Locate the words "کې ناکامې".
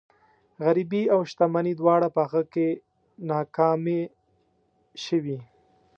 2.53-4.01